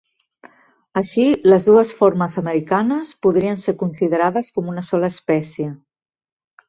Així, 1.01 1.25
les 1.51 1.67
dues 1.67 1.91
formes 1.99 2.37
americanes 2.43 3.11
podrien 3.27 3.61
ser 3.67 3.77
considerades 3.83 4.51
com 4.57 4.73
una 4.75 4.85
sola 4.89 5.11
espècie. 5.15 5.69